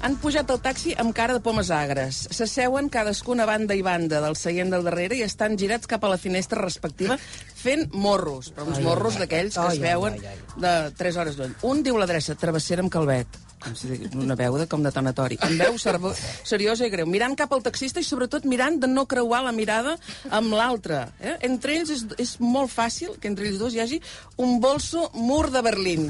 Han 0.00 0.14
pujat 0.16 0.48
al 0.48 0.60
taxi 0.64 0.94
amb 0.96 1.12
cara 1.16 1.34
de 1.36 1.42
pomes 1.44 1.68
agres. 1.76 2.22
S'asseuen 2.32 2.88
cadascuna 2.92 3.44
banda 3.48 3.76
i 3.76 3.82
banda 3.84 4.22
del 4.24 4.36
seient 4.36 4.72
del 4.72 4.84
darrere 4.86 5.18
i 5.18 5.24
estan 5.26 5.58
girats 5.60 5.88
cap 5.90 6.04
a 6.04 6.12
la 6.12 6.16
finestra 6.20 6.60
respectiva 6.62 7.18
fent 7.20 7.90
morros, 7.92 8.48
però 8.56 8.64
uns 8.70 8.80
morros 8.84 9.18
d'aquells 9.20 9.58
que 9.58 9.66
Ai, 9.66 9.76
es 9.76 9.82
ai, 9.82 9.84
veuen 9.90 10.16
ai, 10.16 10.32
ai. 10.32 10.38
de 10.64 10.74
3 10.96 11.20
hores 11.20 11.36
lluny. 11.36 11.52
Un 11.68 11.82
diu 11.84 12.00
l'adreça, 12.00 12.32
travessera 12.40 12.80
amb 12.84 12.92
Calvet. 12.92 13.28
Com 13.60 13.74
si 13.76 13.92
una 14.16 14.36
veu 14.38 14.56
de, 14.56 14.66
com 14.70 14.82
de 14.82 14.92
tanatori. 14.94 15.36
Amb 15.44 15.60
veu 15.60 15.76
servo, 15.80 16.12
seriosa 16.48 16.86
i 16.86 16.92
greu. 16.92 17.08
Mirant 17.10 17.36
cap 17.36 17.52
al 17.52 17.62
taxista 17.64 18.00
i 18.00 18.06
sobretot 18.06 18.46
mirant 18.48 18.78
de 18.80 18.88
no 18.88 19.04
creuar 19.10 19.42
la 19.44 19.52
mirada 19.52 19.96
amb 20.32 20.54
l'altre. 20.56 21.02
Eh? 21.20 21.36
Entre 21.48 21.76
ells 21.76 21.92
és, 21.92 22.04
és 22.22 22.34
molt 22.40 22.72
fàcil 22.72 23.18
que 23.20 23.28
entre 23.28 23.48
ells 23.50 23.60
dos 23.60 23.76
hi 23.76 23.82
hagi 23.84 24.00
un 24.40 24.58
bolso 24.62 25.10
mur 25.14 25.50
de 25.52 25.62
Berlín. 25.64 26.08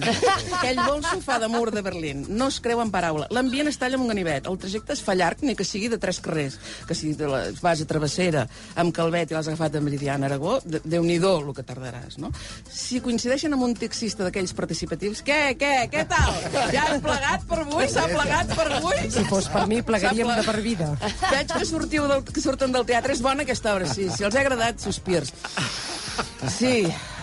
Aquell 0.60 0.78
bolso 0.84 1.18
fa 1.24 1.40
de 1.42 1.48
mur 1.50 1.70
de 1.74 1.82
Berlín. 1.82 2.24
No 2.28 2.50
es 2.54 2.60
creu 2.62 2.82
en 2.84 2.92
paraula. 2.94 3.26
L'ambient 3.34 3.70
es 3.70 3.80
talla 3.80 3.98
amb 3.98 4.06
un 4.06 4.14
ganivet. 4.14 4.46
El 4.46 4.58
trajecte 4.62 4.94
es 4.94 5.02
fa 5.02 5.16
llarg, 5.18 5.42
ni 5.42 5.56
que 5.58 5.66
sigui 5.66 5.90
de 5.90 5.98
tres 5.98 6.22
carrers. 6.22 6.60
Que 6.86 6.94
si 6.94 7.12
te 7.18 7.28
la, 7.30 7.42
vas 7.60 7.82
a 7.82 7.88
Travessera 7.90 8.46
amb 8.78 8.94
Calvet 8.94 9.32
i 9.32 9.36
l'has 9.36 9.50
agafat 9.50 9.74
de 9.74 9.82
Meridiana 9.84 10.30
Aragó, 10.30 10.58
de, 10.64 10.82
Déu-n'hi-do 10.86 11.34
el 11.40 11.52
que 11.56 11.66
tardaràs, 11.66 12.18
no? 12.22 12.30
Si 12.70 13.00
coincideixen 13.02 13.54
amb 13.56 13.66
un 13.66 13.74
taxista 13.78 14.26
d'aquells 14.26 14.54
participatius, 14.56 15.24
què, 15.26 15.40
què, 15.58 15.74
què 15.90 16.06
tal? 16.10 16.32
Ja 16.74 16.86
hem 16.90 17.02
plegat 17.04 17.39
per 17.48 17.60
avui? 17.64 17.86
S'ha 17.92 18.06
plegat 18.10 18.54
per 18.56 18.66
avui? 18.78 19.10
Si 19.12 19.24
fos 19.28 19.48
per 19.52 19.66
mi, 19.70 19.80
plegaríem 19.86 20.32
de 20.40 20.44
per 20.46 20.56
vida. 20.64 20.90
Veig 21.00 21.52
que, 21.52 21.66
sortiu 21.68 22.08
del, 22.10 22.24
que 22.26 22.42
surten 22.42 22.74
del 22.74 22.86
teatre. 22.88 23.16
És 23.16 23.22
bona 23.24 23.46
aquesta 23.46 23.74
obra, 23.76 23.88
sí. 23.90 24.08
Si 24.12 24.26
els 24.26 24.36
ha 24.36 24.44
agradat, 24.44 24.82
sospirs. 24.82 25.32
Sí, 26.56 26.74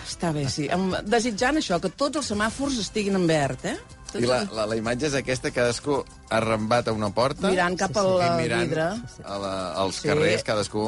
està 0.06 0.32
bé, 0.34 0.46
sí. 0.52 0.68
Desitjant 1.06 1.60
això, 1.60 1.80
que 1.82 1.90
tots 1.90 2.22
els 2.22 2.32
semàfors 2.34 2.80
estiguin 2.82 3.18
en 3.18 3.26
verd, 3.30 3.66
eh? 3.68 3.76
Tots 4.08 4.22
I 4.24 4.30
la, 4.30 4.42
la, 4.56 4.64
la 4.70 4.78
imatge 4.78 5.10
és 5.10 5.18
aquesta, 5.18 5.52
cadascú 5.52 6.00
arrambat 6.30 6.88
a 6.88 6.92
una 6.92 7.08
porta... 7.14 7.48
Mirant 7.50 7.76
cap 7.80 7.92
Sí, 7.94 8.00
sí. 8.02 8.22
al 8.24 8.36
mirant 8.40 8.64
vidre. 8.68 8.86
A 9.24 9.38
la, 9.40 9.52
als 9.84 9.96
Sí. 10.02 10.08
carrers, 10.08 10.42
cadascú... 10.44 10.82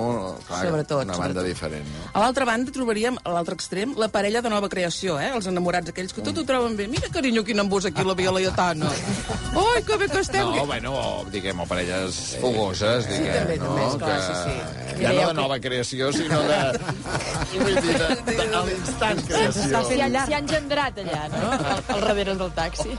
Clar, 0.46 0.66
Sobretot, 0.66 1.04
una 1.04 1.16
banda 1.16 1.40
sobretot. 1.40 1.46
diferent, 1.48 1.86
no? 1.88 2.10
A 2.12 2.20
l'altra 2.24 2.44
banda 2.48 2.72
trobaríem, 2.74 3.16
a 3.24 3.34
l'altre 3.34 3.54
extrem, 3.58 3.94
la 3.98 4.08
parella 4.08 4.42
de 4.42 4.50
nova 4.52 4.68
creació, 4.68 5.18
eh? 5.20 5.30
Els 5.34 5.46
enamorats 5.50 5.88
aquells 5.90 6.12
que 6.16 6.22
tot 6.26 6.36
ho 6.38 6.44
troben 6.44 6.76
bé. 6.76 6.86
Mira, 6.92 7.08
carinyo, 7.12 7.44
quin 7.44 7.58
embús 7.64 7.86
aquí 7.88 8.04
la 8.04 8.14
Via 8.14 8.32
Laietana. 8.32 8.90
Ai, 8.90 9.82
que 9.86 9.96
bé 9.96 10.08
que 10.08 10.20
estem. 10.20 10.46
No, 10.54 10.66
bueno, 10.66 10.92
o, 10.94 11.24
diguem, 11.32 11.58
o 11.60 11.66
parelles 11.66 12.20
fogoses, 12.40 13.08
diguem, 13.08 13.34
també, 13.40 13.58
no? 13.58 13.74
també, 13.74 13.88
esclar, 13.90 14.16
que... 14.16 14.24
sí, 14.26 14.34
sí. 14.44 15.04
Ja 15.04 15.12
no 15.16 15.26
de 15.30 15.34
nova 15.34 15.56
creació, 15.60 16.12
sinó 16.12 16.42
de... 16.44 16.58
Vull 17.56 17.78
dir, 17.80 17.94
de, 17.96 18.08
de, 18.26 18.36
de 18.36 18.62
l'instant 18.68 19.22
creació. 19.26 19.80
S'hi 19.88 20.02
ha, 20.04 20.38
engendrat 20.40 20.98
allà, 21.00 21.22
no? 21.32 21.46
Al, 21.56 21.82
al 21.96 22.04
darrere 22.10 22.36
del 22.36 22.52
taxi. 22.52 22.92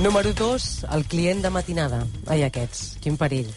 Número 0.00 0.32
2, 0.32 0.86
el 0.94 1.04
client 1.04 1.42
de 1.44 1.50
matinada. 1.52 1.98
Ai, 2.26 2.40
aquests, 2.46 2.94
quin 3.04 3.18
perill. 3.20 3.50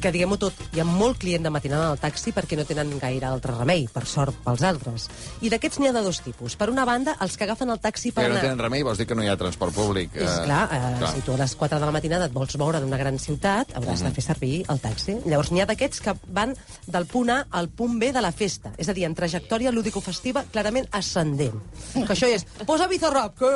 Que 0.00 0.12
diguem-ho 0.14 0.38
tot, 0.40 0.56
hi 0.72 0.80
ha 0.80 0.86
molt 0.88 1.18
client 1.20 1.44
de 1.44 1.52
matinada 1.52 1.90
al 1.92 1.98
taxi 2.00 2.32
perquè 2.32 2.56
no 2.56 2.64
tenen 2.68 2.94
gaire 3.00 3.28
altre 3.28 3.52
remei, 3.56 3.86
per 3.92 4.06
sort 4.08 4.36
pels 4.44 4.62
altres. 4.64 5.08
I 5.44 5.50
d'aquests 5.52 5.80
n'hi 5.80 5.90
ha 5.90 5.94
de 5.96 6.02
dos 6.04 6.22
tipus. 6.24 6.56
Per 6.56 6.70
una 6.72 6.86
banda, 6.88 7.16
els 7.20 7.36
que 7.36 7.44
agafen 7.44 7.72
el 7.74 7.80
taxi 7.82 8.12
per 8.12 8.24
Perquè 8.24 8.34
no 8.34 8.40
tenen 8.40 8.62
remei, 8.64 8.84
vols 8.86 9.00
dir 9.00 9.06
que 9.10 9.16
no 9.18 9.24
hi 9.24 9.28
ha 9.28 9.36
transport 9.40 9.76
públic. 9.76 10.16
És 10.16 10.38
clar, 10.46 10.62
eh, 10.72 11.10
si 11.14 11.24
tu 11.26 11.34
a 11.34 11.40
les 11.40 11.54
4 11.54 11.80
de 11.80 11.90
la 11.90 11.94
matinada 11.94 12.30
et 12.30 12.34
vols 12.36 12.56
moure 12.60 12.80
d'una 12.80 13.00
gran 13.00 13.18
ciutat, 13.20 13.74
hauràs 13.76 14.04
de 14.06 14.12
fer 14.16 14.24
servir 14.24 14.54
el 14.72 14.80
taxi. 14.80 15.18
Llavors, 15.26 15.52
n'hi 15.52 15.64
ha 15.64 15.68
d'aquests 15.68 16.04
que 16.04 16.16
van 16.28 16.56
del 16.86 17.06
punt 17.10 17.30
A 17.30 17.40
al 17.60 17.68
punt 17.68 17.98
B 18.00 18.12
de 18.12 18.24
la 18.24 18.32
festa, 18.32 18.72
és 18.78 18.88
a 18.88 18.96
dir, 18.96 19.04
en 19.04 19.14
trajectòria 19.14 19.72
lúdico-festiva 19.74 20.46
clarament 20.50 20.88
ascendent. 20.96 21.60
Que 21.94 22.14
això 22.14 22.28
és, 22.30 22.46
posa 22.66 22.88
Bizarrap, 22.90 23.36
que 23.38 23.50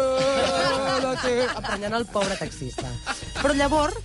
emprenyant 1.57 1.97
el 1.99 2.07
pobre 2.13 2.37
taxista. 2.39 2.91
Però 3.41 3.55
llavors, 3.57 3.97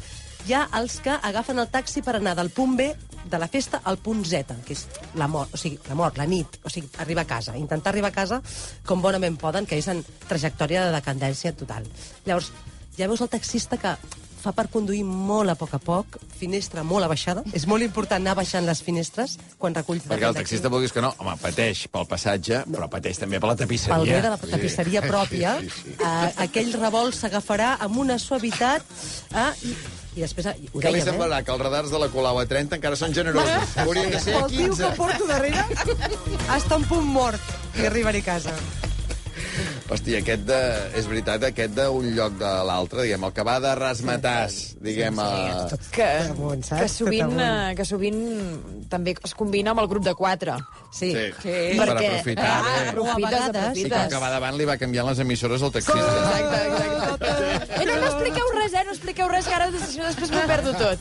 hi 0.47 0.55
ha 0.55 0.65
els 0.79 0.99
que 1.03 1.13
agafen 1.13 1.59
el 1.59 1.69
taxi 1.71 2.03
per 2.05 2.15
anar 2.19 2.35
del 2.39 2.51
punt 2.55 2.77
B 2.79 2.89
de 3.29 3.39
la 3.41 3.47
festa 3.51 3.81
al 3.83 3.99
punt 4.01 4.23
Z, 4.25 4.55
que 4.65 4.73
és 4.73 4.85
la 5.19 5.27
mort, 5.27 5.53
o 5.53 5.59
sigui, 5.59 5.77
la 5.89 5.97
mort, 5.99 6.17
la 6.17 6.25
nit, 6.29 6.59
o 6.63 6.71
sigui, 6.71 6.89
arribar 7.03 7.27
a 7.27 7.29
casa, 7.29 7.57
intentar 7.57 7.93
arribar 7.93 8.09
a 8.09 8.15
casa 8.15 8.41
com 8.85 9.03
bonament 9.03 9.37
poden, 9.37 9.67
que 9.69 9.77
és 9.77 9.87
en 9.91 10.01
trajectòria 10.27 10.87
de 10.87 10.95
decadència 10.95 11.53
total. 11.53 11.85
Llavors, 12.25 12.51
ja 12.97 13.07
veus 13.11 13.21
el 13.21 13.29
taxista 13.29 13.77
que 13.77 13.93
fa 14.39 14.53
per 14.55 14.69
conduir 14.71 15.03
molt 15.03 15.51
a 15.51 15.55
poc 15.59 15.73
a 15.75 15.79
poc, 15.83 16.17
finestra 16.39 16.83
molt 16.87 17.05
abaixada. 17.05 17.43
És 17.55 17.65
molt 17.67 17.83
important 17.83 18.23
anar 18.23 18.37
baixant 18.39 18.65
les 18.65 18.81
finestres 18.85 19.35
quan 19.59 19.75
reculls... 19.75 20.05
Perquè 20.07 20.29
el 20.29 20.37
taxista, 20.37 20.71
vulguis 20.71 20.95
que 20.95 21.03
no, 21.03 21.11
home, 21.19 21.35
pateix 21.41 21.85
pel 21.91 22.07
passatge, 22.09 22.63
però 22.71 22.87
pateix 22.91 23.19
també 23.19 23.41
per 23.43 23.51
la 23.51 23.57
tapisseria. 23.59 23.97
Pel 23.99 24.13
bé 24.13 24.21
de 24.23 24.33
la 24.33 24.39
tapisseria 24.55 25.03
pròpia, 25.05 25.57
Sí, 25.59 25.69
sí, 25.75 25.91
sí. 25.91 25.95
eh, 25.99 26.29
aquell 26.45 26.71
revolt 26.79 27.17
s'agafarà 27.17 27.73
amb 27.83 27.99
una 27.99 28.15
suavitat 28.21 28.85
eh, 29.35 29.49
i, 29.67 29.75
i 30.15 30.23
després... 30.23 30.47
Ho 30.73 30.81
Que 30.81 30.89
li 30.89 30.99
dèiem, 30.99 31.01
eh? 31.01 31.07
semblarà 31.11 31.41
que 31.45 31.53
els 31.53 31.61
radars 31.61 31.93
de 31.93 32.01
la 32.01 32.09
Colau 32.13 32.39
a 32.41 32.45
30 32.49 32.79
encara 32.79 32.97
són 32.99 33.13
generosos. 33.13 33.75
Haurien 33.83 34.09
de 34.13 34.19
ser 34.23 34.35
a 34.35 34.43
El 34.43 34.51
tio 34.51 34.69
que 34.73 34.83
15. 34.83 34.91
porto 34.97 35.27
darrere 35.29 35.65
està 36.57 36.79
en 36.79 36.87
punt 36.89 37.09
mort 37.19 37.79
i 37.79 37.85
arribaré 37.89 38.23
a 38.25 38.29
casa. 38.33 38.55
Hòstia, 39.89 40.19
aquest 40.21 40.43
de... 40.45 40.57
És 40.99 41.07
veritat, 41.09 41.41
aquest 41.47 41.71
d'un 41.73 42.11
lloc 42.13 42.35
de 42.37 42.49
l'altre, 42.67 43.01
diguem, 43.07 43.23
el 43.25 43.31
que 43.33 43.45
va 43.47 43.55
de 43.63 43.71
rasmatàs, 43.79 44.57
diguem, 44.85 45.17
a... 45.17 45.29
Que, 45.95 46.05
amunt, 46.29 46.61
saps? 46.67 46.83
que, 46.83 46.89
sovint, 46.93 47.23
Tot 47.25 47.39
amunt. 47.39 47.71
eh, 47.71 47.73
que 47.79 47.85
sovint 47.89 48.19
també 48.91 49.15
es 49.25 49.33
combina 49.39 49.73
amb 49.73 49.81
el 49.81 49.89
grup 49.89 50.05
de 50.05 50.13
quatre. 50.13 50.59
Sí. 50.93 51.09
Sí, 51.15 51.25
Sí. 51.41 51.55
per 51.79 51.87
Perquè- 51.89 52.11
aprofitar, 52.11 52.45
Ah, 52.51 52.61
bé. 52.67 52.87
aprofites, 52.91 53.39
Sí, 53.41 53.49
aprofites. 53.49 53.97
com 53.97 54.09
que 54.13 54.21
va 54.25 54.29
davant 54.35 54.57
li 54.61 54.65
va 54.69 54.77
canviant 54.77 55.09
les 55.09 55.19
emissores 55.25 55.61
al 55.65 55.71
taxista. 55.71 56.05
Exacte, 56.05 56.61
exacte. 56.69 57.81
Eh, 57.81 57.85
no, 57.89 57.95
no 57.97 58.05
expliqueu 58.13 58.53
res, 58.61 58.73
eh? 58.73 58.83
No 58.85 58.91
expliqueu 58.93 59.27
res, 59.33 59.45
que 59.49 59.53
ara 59.57 59.71
després 59.71 60.31
m'ho 60.31 60.45
perdo 60.53 60.73
tot. 60.77 60.99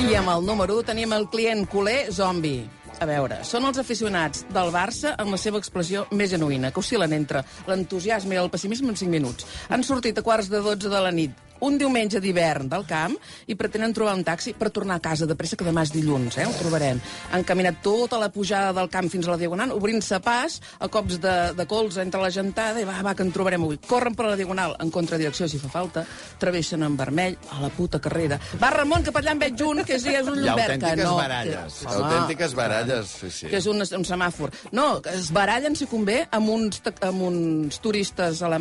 I 0.00 0.14
amb 0.14 0.30
el 0.32 0.46
número 0.46 0.78
1 0.78 0.86
tenim 0.94 1.12
el 1.12 1.26
client 1.28 1.66
culer 1.68 2.12
zombi. 2.12 2.68
A 3.00 3.06
veure, 3.08 3.38
són 3.48 3.64
els 3.64 3.78
aficionats 3.80 4.42
del 4.52 4.70
Barça 4.74 5.14
en 5.22 5.30
la 5.32 5.38
seva 5.40 5.56
expressió 5.62 6.02
més 6.12 6.34
genuïna, 6.34 6.68
que 6.68 6.82
oscil·len 6.82 7.14
entre 7.16 7.40
l'entusiasme 7.70 8.36
i 8.36 8.40
el 8.42 8.50
pessimisme 8.52 8.92
en 8.92 8.98
5 9.00 9.14
minuts. 9.14 9.46
Han 9.72 9.86
sortit 9.88 10.20
a 10.20 10.24
quarts 10.26 10.50
de 10.52 10.60
12 10.60 10.92
de 10.92 11.00
la 11.06 11.12
nit 11.16 11.46
un 11.66 11.78
diumenge 11.80 12.20
d'hivern 12.20 12.68
del 12.70 12.86
camp 12.88 13.16
i 13.46 13.56
pretenen 13.58 13.94
trobar 13.96 14.16
un 14.18 14.24
taxi 14.26 14.54
per 14.56 14.70
tornar 14.74 14.98
a 14.98 15.04
casa 15.04 15.26
de 15.26 15.36
pressa, 15.38 15.58
que 15.58 15.66
demà 15.66 15.84
és 15.86 15.92
dilluns, 15.94 16.38
eh? 16.38 16.46
el 16.46 16.56
trobarem. 16.58 17.00
Han 17.32 17.44
caminat 17.46 17.80
tota 17.84 18.18
la 18.20 18.30
pujada 18.32 18.72
del 18.76 18.90
camp 18.92 19.10
fins 19.12 19.28
a 19.28 19.34
la 19.34 19.40
Diagonal, 19.40 19.74
obrint-se 19.76 20.20
pas 20.24 20.60
a 20.78 20.88
cops 20.92 21.20
de, 21.22 21.36
de 21.56 21.66
colze 21.70 22.02
entre 22.04 22.22
la 22.22 22.30
gentada 22.34 22.80
i 22.80 22.88
va, 22.88 22.98
va, 23.04 23.14
que 23.16 23.24
en 23.26 23.32
trobarem 23.34 23.64
avui. 23.66 23.80
Corren 23.86 24.16
per 24.16 24.28
la 24.28 24.36
Diagonal 24.38 24.76
en 24.80 24.92
contradirecció, 24.94 25.48
si 25.50 25.60
fa 25.62 25.70
falta, 25.72 26.04
traveixen 26.40 26.84
en 26.86 26.96
vermell 26.98 27.36
a 27.54 27.60
la 27.64 27.70
puta 27.74 28.00
carrera. 28.02 28.40
Va, 28.60 28.72
Ramon, 28.74 29.04
que 29.06 29.14
per 29.14 29.22
allà 29.24 29.36
en 29.36 29.42
veig 29.44 29.64
un, 29.66 29.82
que 29.86 29.98
és, 29.98 30.06
és 30.10 30.30
un 30.30 30.40
Hi 30.40 30.48
ha 30.48 30.56
autèntiques 30.56 31.04
no... 31.04 31.16
baralles. 31.18 31.80
Que, 31.80 31.96
Autèntiques 32.00 32.56
baralles, 32.58 33.14
sí, 33.20 33.30
sí. 33.34 33.50
que 33.50 33.60
és 33.60 33.68
un, 33.70 33.82
un 33.82 34.06
semàfor. 34.06 34.54
No, 34.76 34.86
que 35.04 35.14
es 35.18 35.30
barallen, 35.34 35.76
si 35.78 35.88
convé, 35.90 36.22
amb 36.36 36.52
uns, 36.52 36.80
amb 37.06 37.26
uns 37.28 37.80
turistes 37.82 38.42
uh, 38.46 38.60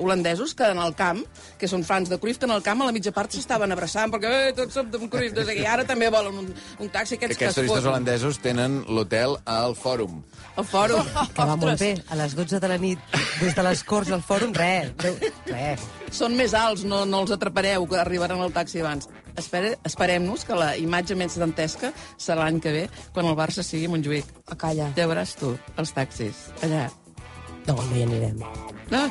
holandesos 0.00 0.54
que 0.58 0.70
en 0.70 0.80
el 0.82 0.94
camp, 0.98 1.22
que 1.60 1.70
són 1.70 1.84
fans 1.86 2.10
de 2.12 2.18
Cruyff, 2.24 2.40
que 2.40 2.48
en 2.48 2.56
el 2.56 2.62
camp 2.64 2.80
a 2.82 2.88
la 2.88 2.94
mitja 2.96 3.12
part 3.14 3.36
s'estaven 3.36 3.72
abraçant, 3.76 4.10
perquè 4.14 4.30
eh, 4.48 4.52
tots 4.56 4.74
som 4.80 4.88
de 4.90 4.98
Cruyff, 5.12 5.36
no 5.36 5.44
sé 5.44 5.54
què, 5.54 5.62
i 5.62 5.68
ara 5.68 5.84
també 5.86 6.08
volen 6.12 6.40
un, 6.40 6.48
un 6.80 6.88
taxi. 6.94 7.18
Que 7.20 7.28
Aquests, 7.28 7.36
aquests 7.36 7.38
que 7.38 7.50
es 7.52 7.58
turistes 7.60 7.76
foten. 7.82 7.90
holandesos 7.92 8.40
tenen 8.42 8.80
l'hotel 8.88 9.36
al 9.44 9.76
Fòrum. 9.78 10.22
El 10.56 10.66
fòrum. 10.70 11.06
Que 11.34 11.44
va 11.50 11.56
molt 11.58 11.80
bé. 11.82 11.92
A 12.14 12.16
les 12.18 12.34
12 12.38 12.60
de 12.62 12.68
la 12.70 12.78
nit, 12.78 12.98
des 13.40 13.54
de 13.56 13.62
les 13.66 13.82
Corts 13.86 14.10
al 14.14 14.22
Fòrum, 14.22 14.54
res. 14.54 14.92
Res. 15.50 15.84
Són 16.14 16.36
més 16.38 16.54
alts, 16.54 16.84
no, 16.86 17.02
no 17.04 17.24
els 17.24 17.32
atrapareu, 17.34 17.84
que 17.90 17.98
arribaran 17.98 18.40
al 18.40 18.52
taxi 18.54 18.80
abans. 18.84 19.08
Espere, 19.36 19.72
Esperem-nos 19.82 20.44
que 20.46 20.54
la 20.54 20.76
imatge 20.78 21.16
més 21.18 21.34
dantesca 21.42 21.90
serà 22.16 22.44
l'any 22.44 22.60
que 22.62 22.70
ve, 22.76 22.84
quan 23.12 23.26
el 23.26 23.34
Barça 23.34 23.64
sigui 23.66 23.88
a 23.90 23.94
Montjuïc. 23.96 24.28
Ah, 24.46 24.54
calla. 24.54 24.92
Ja 24.94 25.08
veuràs 25.10 25.34
tu, 25.40 25.56
els 25.76 25.90
taxis, 25.96 26.44
allà. 26.62 26.86
No, 27.66 27.74
no 27.80 27.96
hi 27.96 28.04
anirem. 28.06 28.38
No? 28.94 29.08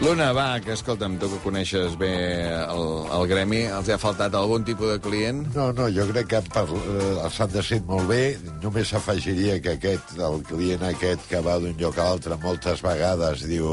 Luna, 0.00 0.30
va, 0.32 0.56
que 0.64 0.72
escolta'm, 0.72 1.18
tu 1.20 1.28
que 1.28 1.38
coneixes 1.44 1.92
bé 2.00 2.14
el, 2.48 2.86
el 3.12 3.26
gremi, 3.28 3.58
els 3.68 3.90
ha 3.92 3.98
faltat 4.00 4.32
algun 4.32 4.64
tipus 4.64 4.94
de 4.94 4.96
client? 5.04 5.42
No, 5.52 5.66
no, 5.76 5.90
jo 5.92 6.06
crec 6.08 6.30
que 6.30 6.40
per, 6.54 6.62
eh, 6.72 7.08
els 7.26 7.36
han 7.44 7.52
decidit 7.52 7.84
molt 7.84 8.08
bé. 8.08 8.22
Només 8.62 8.94
afegiria 8.96 9.58
que 9.60 9.74
aquest, 9.76 10.14
el 10.16 10.40
client 10.48 10.86
aquest 10.88 11.28
que 11.28 11.42
va 11.44 11.58
d'un 11.60 11.76
lloc 11.76 12.00
a 12.00 12.08
l'altre 12.08 12.40
moltes 12.40 12.80
vegades 12.86 13.44
diu, 13.50 13.68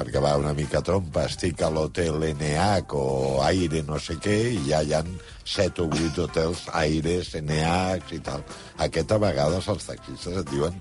perquè 0.00 0.24
va 0.24 0.38
una 0.40 0.56
mica 0.56 0.80
trompa, 0.80 1.26
estic 1.28 1.60
a 1.60 1.68
l'hotel 1.68 2.24
NH 2.32 2.96
o 2.96 3.06
Aire 3.44 3.84
no 3.84 4.00
sé 4.00 4.16
què, 4.16 4.38
i 4.56 4.62
ja 4.70 4.80
hi 4.80 4.96
ha 4.96 5.04
set 5.44 5.84
o 5.84 5.90
vuit 5.92 6.24
hotels 6.24 6.70
Aires, 6.72 7.34
NH 7.36 8.16
i 8.16 8.24
tal. 8.24 8.48
Aquest 8.88 9.12
a 9.12 9.20
vegades 9.28 9.68
els 9.76 9.92
taxistes 9.92 10.40
et 10.40 10.56
diuen 10.56 10.80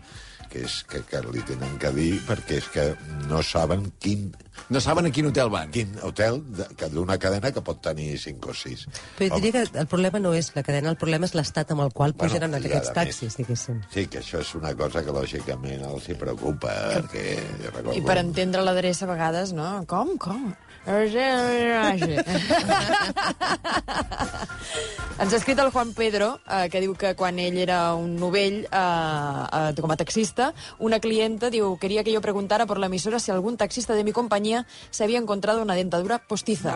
que, 0.56 0.64
és, 0.64 0.80
que, 0.88 1.02
que 1.04 1.20
li 1.28 1.44
tenen 1.44 1.76
que 1.82 1.92
dir 1.92 2.14
perquè 2.24 2.62
és 2.62 2.68
que 2.72 2.84
no 3.28 3.44
saben 3.44 3.90
quin, 4.00 4.30
No 4.72 4.80
saben 4.80 5.06
a 5.06 5.12
quin 5.12 5.28
hotel 5.28 5.50
van. 5.52 5.70
quin 5.70 5.92
hotel 6.08 6.40
de- 6.56 6.66
que 6.80 6.88
d'una 6.90 7.18
cadena 7.20 7.52
que 7.52 7.62
pot 7.62 7.82
tenir 7.84 8.16
5 8.18 8.50
o 8.50 8.54
6. 8.56 8.86
Però 9.20 9.28
jo 9.36 9.42
diria 9.44 9.66
que 9.66 9.80
el 9.84 9.86
problema 9.92 10.18
no 10.24 10.32
és 10.34 10.54
la 10.56 10.64
cadena, 10.64 10.90
el 10.90 10.96
problema 10.98 11.28
és 11.28 11.36
l'estat 11.36 11.70
amb 11.76 11.84
el 11.84 11.92
qual 11.92 12.14
Bueno, 12.16 12.34
pugen 12.34 12.56
aquests 12.56 12.94
taxis, 12.96 13.36
diguéssim. 13.38 13.82
Sí, 13.92 14.08
que 14.08 14.22
això 14.24 14.40
és 14.40 14.56
una 14.56 14.72
cosa 14.74 15.04
que 15.04 15.12
lògicament 15.12 15.84
els 15.84 16.08
hi 16.10 16.16
preocupa, 16.16 16.72
perquè 16.96 17.36
jo 17.66 17.74
recordo... 17.76 17.98
I 18.00 18.02
per 18.08 18.18
entendre 18.24 18.64
l'adreça 18.64 19.06
a 19.06 19.12
vegades, 19.12 19.52
no? 19.54 19.84
Com, 19.92 20.16
com? 20.18 20.54
Ens 25.16 25.32
ha 25.32 25.38
escrit 25.38 25.56
el 25.64 25.70
Juan 25.72 25.94
Pedro, 25.96 26.42
eh, 26.44 26.68
que 26.70 26.82
diu 26.84 26.92
que 27.00 27.14
quan 27.16 27.40
ell 27.40 27.56
era 27.64 27.94
un 27.96 28.18
novell, 28.20 28.68
eh, 28.68 28.70
eh, 28.70 29.72
com 29.80 29.92
a 29.94 29.98
taxista, 29.98 30.54
una 30.78 31.00
clienta 31.00 31.50
diu, 31.50 31.78
quería 31.80 32.04
que 32.04 32.12
yo 32.12 32.20
preguntara 32.22 32.66
por 32.68 32.80
la 32.80 32.88
emisora 32.92 33.20
si 33.20 33.32
algún 33.32 33.58
taxista 33.58 33.94
de 33.96 34.04
mi 34.04 34.12
compañía 34.12 34.68
se 34.92 35.04
había 35.06 35.18
encontrado 35.18 35.62
una 35.62 35.76
dentadura 35.76 36.20
postiza. 36.20 36.76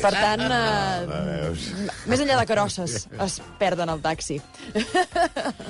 Per 0.00 0.12
tant, 0.14 0.42
eh, 0.46 1.50
més 2.06 2.22
enllà 2.22 2.38
de 2.38 2.46
carosses, 2.46 3.08
es 3.10 3.42
perden 3.58 3.90
el 3.90 4.00
taxi. 4.06 4.38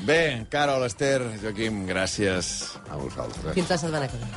Bé, 0.04 0.44
Carol, 0.52 0.84
Esther, 0.84 1.24
Joaquim, 1.40 1.86
gràcies. 1.88 2.76
A 2.90 3.00
vosaltres. 3.00 3.54
Fins 3.56 3.70
la 3.72 3.78
setmana 3.80 4.12
que 4.12 4.20
ve. 4.20 4.28